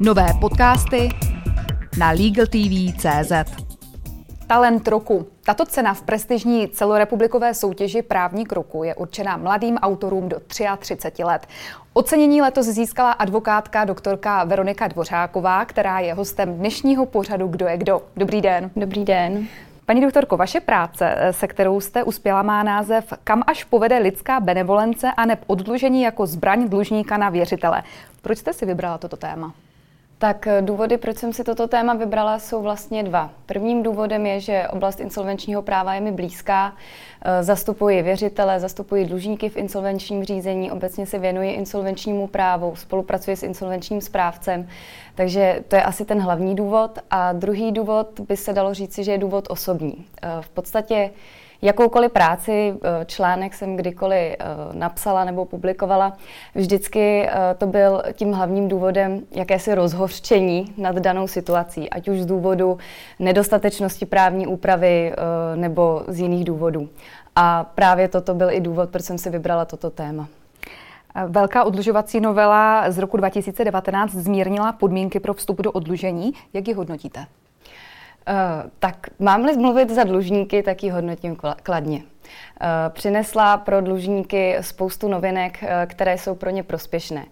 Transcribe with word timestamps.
Nové 0.00 0.26
podcasty 0.40 1.08
na 1.98 2.10
LegalTV.cz 2.10 3.32
Talent 4.46 4.88
roku. 4.88 5.26
Tato 5.44 5.66
cena 5.66 5.94
v 5.94 6.02
prestižní 6.02 6.68
celorepublikové 6.68 7.54
soutěži 7.54 8.02
Právní 8.02 8.46
kroku 8.46 8.84
je 8.84 8.94
určena 8.94 9.36
mladým 9.36 9.76
autorům 9.76 10.28
do 10.28 10.40
33 10.78 11.24
let. 11.24 11.46
Ocenění 11.92 12.42
letos 12.42 12.66
získala 12.66 13.12
advokátka 13.12 13.84
doktorka 13.84 14.44
Veronika 14.44 14.88
Dvořáková, 14.88 15.64
která 15.64 16.00
je 16.00 16.14
hostem 16.14 16.54
dnešního 16.54 17.06
pořadu 17.06 17.48
Kdo 17.48 17.66
je 17.66 17.76
kdo. 17.76 18.02
Dobrý 18.16 18.40
den. 18.40 18.70
Dobrý 18.76 19.04
den. 19.04 19.46
Paní 19.86 20.00
doktorko, 20.00 20.36
vaše 20.36 20.60
práce, 20.60 21.16
se 21.30 21.46
kterou 21.46 21.80
jste 21.80 22.02
uspěla, 22.02 22.42
má 22.42 22.62
název 22.62 23.12
Kam 23.24 23.42
až 23.46 23.64
povede 23.64 23.98
lidská 23.98 24.40
benevolence 24.40 25.12
a 25.16 25.26
neb 25.26 25.40
oddlužení 25.46 26.02
jako 26.02 26.26
zbraň 26.26 26.68
dlužníka 26.68 27.16
na 27.16 27.28
věřitele. 27.28 27.82
Proč 28.22 28.38
jste 28.38 28.52
si 28.52 28.66
vybrala 28.66 28.98
toto 28.98 29.16
téma? 29.16 29.52
Tak 30.18 30.46
eh, 30.46 30.62
důvody, 30.62 30.96
proč 30.96 31.16
jsem 31.16 31.32
si 31.32 31.44
toto 31.44 31.68
téma 31.68 31.94
vybrala, 31.94 32.38
jsou 32.38 32.62
vlastně 32.62 33.02
dva. 33.02 33.30
Prvním 33.46 33.82
důvodem 33.82 34.26
je, 34.26 34.40
že 34.40 34.68
oblast 34.68 35.00
insolvenčního 35.00 35.62
práva 35.62 35.94
je 35.94 36.00
mi 36.00 36.12
blízká. 36.12 36.74
Eh, 37.22 37.42
zastupuji 37.42 38.02
věřitele, 38.02 38.60
zastupuji 38.60 39.04
dlužníky 39.04 39.48
v 39.48 39.56
insolvenčním 39.56 40.24
řízení, 40.24 40.70
obecně 40.70 41.06
se 41.06 41.18
věnuji 41.18 41.50
insolvenčnímu 41.50 42.26
právu, 42.26 42.76
spolupracuji 42.76 43.36
s 43.36 43.42
insolvenčním 43.42 44.00
správcem, 44.00 44.68
takže 45.14 45.64
to 45.68 45.76
je 45.76 45.82
asi 45.82 46.04
ten 46.04 46.20
hlavní 46.20 46.56
důvod. 46.56 46.98
A 47.10 47.32
druhý 47.32 47.72
důvod 47.72 48.20
by 48.20 48.36
se 48.36 48.52
dalo 48.52 48.74
říci, 48.74 49.04
že 49.04 49.12
je 49.12 49.18
důvod 49.18 49.46
osobní. 49.50 50.04
Eh, 50.22 50.28
v 50.40 50.48
podstatě 50.48 51.10
Jakoukoliv 51.62 52.12
práci, 52.12 52.74
eh, 52.74 53.04
článek 53.04 53.54
jsem 53.54 53.76
kdykoliv 53.76 54.20
eh, 54.20 54.36
napsala 54.72 55.24
nebo 55.24 55.44
publikovala, 55.44 56.16
vždycky 56.54 57.28
eh, 57.28 57.54
to 57.58 57.66
byl 57.66 58.02
tím 58.12 58.32
hlavním 58.32 58.68
důvodem 58.68 59.22
jakési 59.30 59.74
rozhořčení 59.74 60.74
nad 60.76 60.96
danou 60.96 61.28
situací, 61.28 61.90
ať 61.90 62.08
už 62.08 62.18
z 62.20 62.26
důvodu 62.26 62.78
nedostatečnosti 63.18 64.06
právní 64.06 64.46
úpravy 64.46 65.12
nebo 65.54 66.02
z 66.08 66.18
jiných 66.18 66.44
důvodů. 66.44 66.88
A 67.36 67.64
právě 67.74 68.08
toto 68.08 68.34
byl 68.34 68.50
i 68.50 68.60
důvod, 68.60 68.90
proč 68.90 69.04
jsem 69.04 69.18
si 69.18 69.30
vybrala 69.30 69.64
toto 69.64 69.90
téma. 69.90 70.28
Velká 71.26 71.64
odlužovací 71.64 72.20
novela 72.20 72.90
z 72.90 72.98
roku 72.98 73.16
2019 73.16 74.12
zmírnila 74.12 74.72
podmínky 74.72 75.20
pro 75.20 75.34
vstup 75.34 75.60
do 75.60 75.72
odlužení. 75.72 76.32
Jak 76.52 76.68
ji 76.68 76.74
hodnotíte? 76.74 77.26
Uh, 78.28 78.70
tak 78.78 79.06
mám-li 79.18 79.56
mluvit 79.56 79.90
za 79.90 80.04
dlužníky, 80.04 80.62
tak 80.62 80.82
ji 80.82 80.90
hodnotím 80.90 81.36
kladně. 81.62 81.98
Uh, 81.98 82.66
přinesla 82.88 83.56
pro 83.56 83.80
dlužníky 83.80 84.56
spoustu 84.60 85.08
novinek, 85.08 85.58
uh, 85.62 85.68
které 85.86 86.18
jsou 86.18 86.34
pro 86.34 86.50
ně 86.50 86.62
prospěšné. 86.62 87.24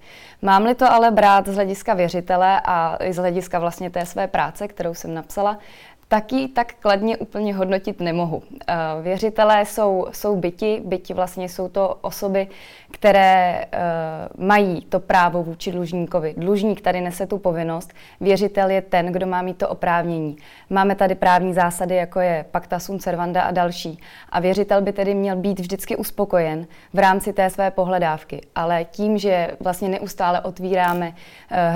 Mám-li 0.43 0.75
to 0.75 0.93
ale 0.93 1.11
brát 1.11 1.49
z 1.49 1.55
hlediska 1.55 1.95
věřitele 1.95 2.61
a 2.65 2.97
i 3.01 3.13
z 3.13 3.17
hlediska 3.17 3.59
vlastně 3.59 3.91
té 3.91 4.07
své 4.07 4.27
práce, 4.27 4.69
kterou 4.69 4.95
jsem 4.95 5.15
napsala, 5.15 5.59
taky 6.09 6.49
tak 6.49 6.75
kladně 6.75 7.17
úplně 7.17 7.55
hodnotit 7.55 8.01
nemohu. 8.01 8.43
Eh, 8.69 8.75
věřitelé 9.03 9.65
jsou, 9.65 10.07
jsou 10.13 10.37
byti, 10.37 10.83
byti 10.85 11.15
vlastně 11.15 11.49
jsou 11.49 11.69
to 11.69 11.99
osoby, 12.01 12.49
které 12.95 13.65
uh, 13.65 14.47
mají 14.47 14.81
to 14.83 15.01
právo 15.01 15.43
vůči 15.43 15.73
dlužníkovi. 15.73 16.35
Dlužník 16.37 16.81
tady 16.81 17.01
nese 17.01 17.27
tu 17.27 17.39
povinnost, 17.39 17.93
věřitel 18.21 18.71
je 18.71 18.83
ten, 18.83 19.07
kdo 19.07 19.27
má 19.27 19.43
mít 19.43 19.59
to 19.59 19.69
oprávnění. 19.69 20.37
Máme 20.71 20.95
tady 20.95 21.15
právní 21.15 21.55
zásady, 21.55 21.95
jako 21.95 22.21
je 22.21 22.45
pacta 22.51 22.79
sunt 22.79 23.03
servanda 23.03 23.43
a 23.43 23.51
další. 23.51 23.99
A 24.29 24.41
věřitel 24.41 24.83
by 24.83 24.93
tedy 24.93 25.15
měl 25.15 25.37
být 25.37 25.61
vždycky 25.61 25.97
uspokojen 25.97 26.67
v 26.93 26.99
rámci 26.99 27.33
té 27.33 27.51
své 27.51 27.71
pohledávky. 27.71 28.41
Ale 28.55 28.85
tím, 28.85 29.19
že 29.19 29.51
vlastně 29.61 29.89
neustále 29.89 30.41
otvíráme 30.41 31.09
uh, 31.09 31.15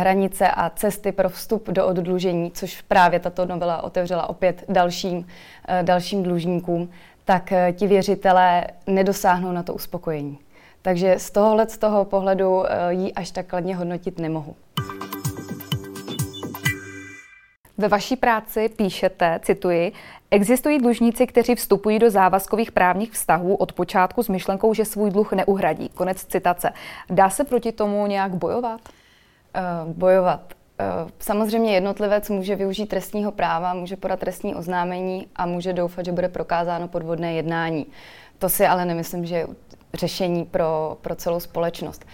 hranice 0.00 0.48
a 0.50 0.70
cesty 0.70 1.12
pro 1.12 1.28
vstup 1.28 1.68
do 1.68 1.86
oddlužení, 1.86 2.50
což 2.50 2.82
právě 2.82 3.20
tato 3.20 3.46
novela 3.46 3.82
otevřela 3.82 4.17
opět 4.26 4.64
dalším, 4.68 5.18
uh, 5.18 5.24
dalším 5.82 6.22
dlužníkům, 6.22 6.90
tak 7.24 7.52
ti 7.72 7.86
věřitelé 7.86 8.66
nedosáhnou 8.86 9.52
na 9.52 9.62
to 9.62 9.74
uspokojení. 9.74 10.38
Takže 10.82 11.18
z 11.18 11.30
tohohle 11.30 11.68
z 11.68 11.78
toho 11.78 12.04
pohledu 12.04 12.64
eh, 12.66 12.94
ji 12.94 13.12
až 13.12 13.30
tak 13.30 13.46
kladně 13.46 13.76
hodnotit 13.76 14.18
nemohu. 14.18 14.56
Ve 17.78 17.88
vaší 17.88 18.16
práci 18.16 18.68
píšete, 18.68 19.40
cituji, 19.42 19.92
existují 20.30 20.78
dlužníci, 20.78 21.26
kteří 21.26 21.54
vstupují 21.54 21.98
do 21.98 22.10
závazkových 22.10 22.72
právních 22.72 23.12
vztahů 23.12 23.54
od 23.54 23.72
počátku 23.72 24.22
s 24.22 24.28
myšlenkou, 24.28 24.74
že 24.74 24.84
svůj 24.84 25.10
dluh 25.10 25.32
neuhradí. 25.32 25.88
Konec 25.88 26.24
citace. 26.24 26.72
Dá 27.10 27.30
se 27.30 27.44
proti 27.44 27.72
tomu 27.72 28.06
nějak 28.06 28.34
bojovat? 28.34 28.80
Uh, 29.86 29.92
bojovat. 29.92 30.54
Uh, 30.80 31.10
samozřejmě 31.18 31.74
jednotlivec 31.74 32.28
může 32.30 32.56
využít 32.56 32.86
trestního 32.86 33.32
práva, 33.32 33.74
může 33.74 33.96
podat 33.96 34.20
trestní 34.20 34.54
oznámení 34.54 35.26
a 35.36 35.46
může 35.46 35.72
doufat, 35.72 36.04
že 36.04 36.12
bude 36.12 36.28
prokázáno 36.28 36.88
podvodné 36.88 37.32
jednání. 37.32 37.86
To 38.38 38.48
si 38.48 38.66
ale 38.66 38.84
nemyslím, 38.84 39.26
že 39.26 39.36
je 39.36 39.46
řešení 39.94 40.44
pro, 40.44 40.98
pro 41.00 41.14
celou 41.14 41.40
společnost. 41.40 42.06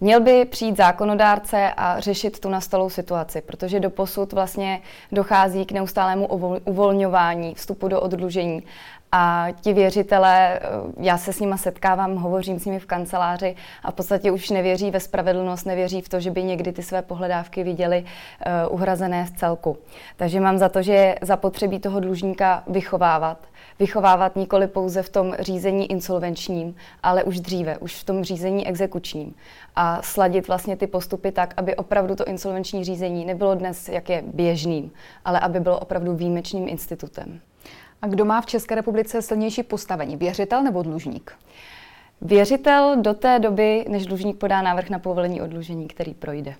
Měl 0.00 0.20
by 0.20 0.44
přijít 0.44 0.76
zákonodárce 0.76 1.72
a 1.76 2.00
řešit 2.00 2.40
tu 2.40 2.48
nastalou 2.48 2.90
situaci, 2.90 3.40
protože 3.40 3.80
do 3.80 3.90
posud 3.90 4.32
vlastně 4.32 4.80
dochází 5.12 5.64
k 5.64 5.72
neustálému 5.72 6.26
uvolňování 6.64 7.54
vstupu 7.54 7.88
do 7.88 8.00
oddlužení. 8.00 8.62
A 9.16 9.46
ti 9.60 9.72
věřitelé, 9.72 10.58
eh, 10.58 10.60
já 11.00 11.18
se 11.18 11.32
s 11.32 11.40
nimi 11.40 11.58
setkávám, 11.58 12.16
hovořím 12.16 12.58
s 12.58 12.64
nimi 12.64 12.78
v 12.78 12.86
kanceláři 12.86 13.56
a 13.82 13.90
v 13.90 13.94
podstatě 13.94 14.30
už 14.30 14.50
nevěří 14.50 14.90
ve 14.90 15.00
spravedlnost, 15.00 15.66
nevěří 15.66 16.00
v 16.00 16.08
to, 16.08 16.20
že 16.20 16.30
by 16.30 16.42
někdy 16.42 16.72
ty 16.72 16.82
své 16.82 17.02
pohledávky 17.02 17.64
viděli 17.64 18.04
uh, 18.04 18.74
uhrazené 18.74 19.24
v 19.24 19.30
celku. 19.30 19.76
Takže 20.16 20.40
mám 20.40 20.58
za 20.58 20.68
to, 20.68 20.82
že 20.82 20.92
je 20.92 21.18
zapotřebí 21.22 21.80
toho 21.80 22.00
dlužníka 22.00 22.62
vychovávat 22.66 23.38
vychovávat 23.78 24.36
nikoli 24.36 24.66
pouze 24.66 25.02
v 25.02 25.08
tom 25.08 25.34
řízení 25.38 25.90
insolvenčním, 25.90 26.74
ale 27.02 27.24
už 27.24 27.40
dříve, 27.40 27.78
už 27.78 27.94
v 27.94 28.04
tom 28.04 28.24
řízení 28.24 28.66
exekučním. 28.66 29.34
A 29.76 30.02
sladit 30.02 30.48
vlastně 30.48 30.76
ty 30.76 30.86
postupy 30.86 31.32
tak, 31.32 31.54
aby 31.56 31.76
opravdu 31.76 32.16
to 32.16 32.24
insolvenční 32.24 32.84
řízení 32.84 33.24
nebylo 33.24 33.54
dnes, 33.54 33.88
jak 33.88 34.08
je 34.08 34.22
běžným, 34.26 34.90
ale 35.24 35.40
aby 35.40 35.60
bylo 35.60 35.78
opravdu 35.78 36.14
výjimečným 36.14 36.68
institutem. 36.68 37.40
A 38.04 38.06
kdo 38.06 38.24
má 38.24 38.40
v 38.40 38.46
České 38.46 38.74
republice 38.74 39.22
silnější 39.22 39.62
postavení, 39.62 40.16
věřitel 40.16 40.62
nebo 40.62 40.82
dlužník? 40.82 41.32
Věřitel 42.20 42.96
do 42.96 43.14
té 43.14 43.38
doby, 43.38 43.84
než 43.88 44.06
dlužník 44.06 44.38
podá 44.38 44.62
návrh 44.62 44.90
na 44.90 44.98
povolení 44.98 45.42
odlužení, 45.42 45.88
který 45.88 46.14
projde. 46.14 46.54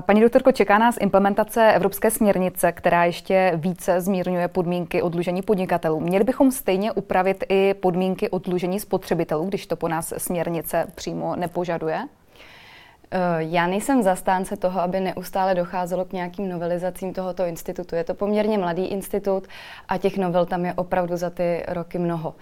Paní 0.00 0.20
doktorko, 0.20 0.52
čeká 0.52 0.78
nás 0.78 0.96
implementace 1.00 1.72
evropské 1.72 2.10
směrnice, 2.10 2.72
která 2.72 3.04
ještě 3.04 3.52
více 3.56 4.00
zmírňuje 4.00 4.48
podmínky 4.48 5.02
odlužení 5.02 5.42
podnikatelů. 5.42 6.00
Měli 6.00 6.24
bychom 6.24 6.50
stejně 6.50 6.92
upravit 6.92 7.44
i 7.48 7.74
podmínky 7.74 8.30
odlužení 8.30 8.80
spotřebitelů, 8.80 9.44
když 9.44 9.66
to 9.66 9.76
po 9.76 9.88
nás 9.88 10.14
směrnice 10.16 10.86
přímo 10.94 11.36
nepožaduje? 11.36 12.08
Eh, 13.10 13.18
já 13.38 13.66
nejsem 13.66 14.02
zastánce 14.02 14.56
toho, 14.56 14.80
aby 14.80 15.00
neustále 15.00 15.54
docházelo 15.54 16.04
k 16.04 16.12
nějakým 16.12 16.48
novelizacím 16.48 17.12
tohoto 17.14 17.44
institutu. 17.44 17.94
Je 17.94 18.04
to 18.04 18.14
poměrně 18.14 18.58
mladý 18.58 18.84
institut 18.84 19.46
a 19.88 19.98
těch 19.98 20.18
novel 20.18 20.46
tam 20.46 20.64
je 20.64 20.74
opravdu 20.74 21.16
za 21.16 21.30
ty 21.30 21.64
roky 21.68 21.98
mnoho. 21.98 22.34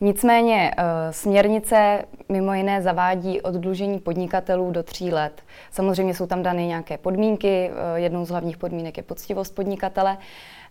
Nicméně 0.00 0.70
eh, 0.76 1.12
směrnice 1.12 2.04
mimo 2.28 2.54
jiné 2.54 2.82
zavádí 2.82 3.40
oddlužení 3.40 3.98
podnikatelů 3.98 4.70
do 4.70 4.82
tří 4.82 5.12
let. 5.12 5.42
Samozřejmě 5.70 6.14
jsou 6.14 6.26
tam 6.26 6.42
dány 6.42 6.66
nějaké 6.66 6.98
podmínky, 6.98 7.70
eh, 7.70 8.00
jednou 8.00 8.24
z 8.24 8.30
hlavních 8.30 8.56
podmínek 8.56 8.96
je 8.96 9.02
poctivost 9.02 9.54
podnikatele, 9.54 10.16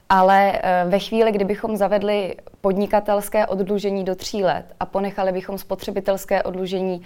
ale 0.09 0.61
ve 0.85 0.99
chvíli, 0.99 1.31
kdybychom 1.31 1.77
zavedli 1.77 2.35
podnikatelské 2.61 3.47
oddlužení 3.47 4.03
do 4.03 4.15
tří 4.15 4.43
let 4.43 4.65
a 4.79 4.85
ponechali 4.85 5.31
bychom 5.31 5.57
spotřebitelské 5.57 6.43
oddlužení 6.43 7.01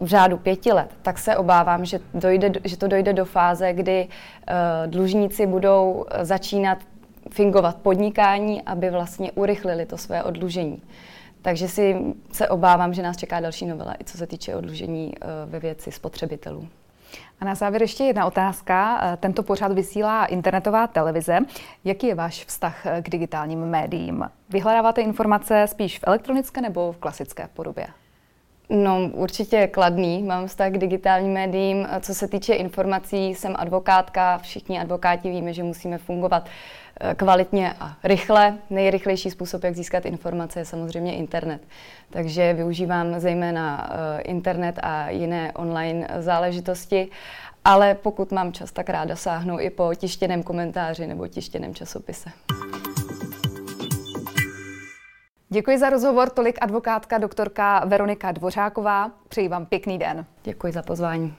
v 0.00 0.06
řádu 0.06 0.36
pěti 0.36 0.72
let, 0.72 0.90
tak 1.02 1.18
se 1.18 1.36
obávám, 1.36 1.84
že, 1.84 2.00
dojde, 2.14 2.52
že 2.64 2.76
to 2.76 2.88
dojde 2.88 3.12
do 3.12 3.24
fáze, 3.24 3.72
kdy 3.72 4.08
uh, 4.08 4.90
dlužníci 4.90 5.46
budou 5.46 6.04
eh, 6.10 6.24
začínat 6.24 6.78
fingovat 7.30 7.76
podnikání, 7.76 8.62
aby 8.62 8.90
vlastně 8.90 9.32
urychlili 9.32 9.86
to 9.86 9.98
své 9.98 10.22
odlužení. 10.22 10.82
Takže 11.42 11.68
si 11.68 11.96
se 12.32 12.48
obávám, 12.48 12.94
že 12.94 13.02
nás 13.02 13.16
čeká 13.16 13.40
další 13.40 13.66
novela, 13.66 13.94
i 14.00 14.04
co 14.04 14.18
se 14.18 14.26
týče 14.26 14.56
odlužení 14.56 15.12
ve 15.46 15.58
věci 15.58 15.92
spotřebitelů. 15.92 16.68
A 17.40 17.44
na 17.44 17.54
závěr 17.54 17.82
ještě 17.82 18.04
jedna 18.04 18.26
otázka. 18.26 19.00
Tento 19.20 19.42
pořád 19.42 19.72
vysílá 19.72 20.26
internetová 20.26 20.86
televize. 20.86 21.38
Jaký 21.84 22.06
je 22.06 22.14
váš 22.14 22.44
vztah 22.44 22.86
k 23.02 23.10
digitálním 23.10 23.60
médiím? 23.60 24.30
Vyhledáváte 24.50 25.00
informace 25.00 25.66
spíš 25.66 25.98
v 25.98 26.04
elektronické 26.06 26.60
nebo 26.60 26.92
v 26.92 26.98
klasické 26.98 27.48
podobě? 27.54 27.86
No, 28.70 29.10
určitě 29.12 29.66
kladný. 29.66 30.22
Mám 30.22 30.46
vztah 30.46 30.70
k 30.72 30.78
digitálním 30.78 31.32
médiím. 31.32 31.88
Co 32.00 32.14
se 32.14 32.28
týče 32.28 32.54
informací, 32.54 33.34
jsem 33.34 33.54
advokátka. 33.58 34.38
Všichni 34.38 34.80
advokáti 34.80 35.30
víme, 35.30 35.52
že 35.52 35.62
musíme 35.62 35.98
fungovat 35.98 36.46
eh, 36.46 36.50
kvalitně 37.16 37.74
a 37.80 37.96
rychle. 38.04 38.58
Nejrychlejší 38.70 39.30
způsob, 39.30 39.64
jak 39.64 39.74
získat 39.74 40.06
informace, 40.06 40.58
je 40.58 40.64
samozřejmě 40.64 41.16
internet. 41.16 41.62
Takže 42.10 42.52
využívám 42.52 43.20
zejména 43.20 43.90
eh, 43.92 44.20
internet 44.20 44.78
a 44.82 45.10
jiné 45.10 45.52
online 45.52 46.08
záležitosti. 46.18 47.08
Ale 47.64 47.94
pokud 47.94 48.32
mám 48.32 48.52
čas, 48.52 48.72
tak 48.72 48.88
ráda 48.88 49.16
sáhnu 49.16 49.60
i 49.60 49.70
po 49.70 49.94
tištěném 49.94 50.42
komentáři 50.42 51.06
nebo 51.06 51.28
tištěném 51.28 51.74
časopise. 51.74 52.30
Děkuji 55.52 55.78
za 55.78 55.90
rozhovor, 55.90 56.30
tolik 56.30 56.58
advokátka 56.60 57.18
doktorka 57.18 57.84
Veronika 57.84 58.32
Dvořáková. 58.32 59.10
Přeji 59.28 59.48
vám 59.48 59.66
pěkný 59.66 59.98
den. 59.98 60.26
Děkuji 60.44 60.72
za 60.72 60.82
pozvání. 60.82 61.34